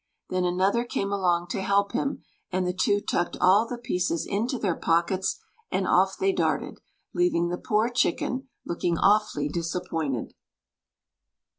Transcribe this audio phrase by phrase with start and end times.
[0.31, 4.57] Then another came along to help him, and the two tucked all the pieces into
[4.57, 5.37] their pockets
[5.69, 6.79] and off they darted,
[7.13, 10.33] leaving the poor chicken looking awfully disappointed.